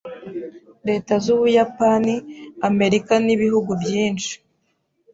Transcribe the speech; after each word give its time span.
Leta 0.87 1.13
z'Ubuyapani, 1.23 2.15
Amerika 2.69 3.13
n'ibihugu 3.25 3.71
byinshi 3.83 4.33